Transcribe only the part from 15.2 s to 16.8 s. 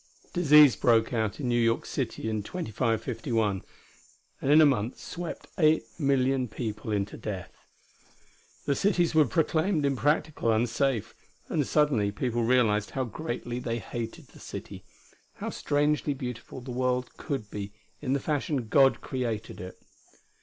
how strangely beautiful the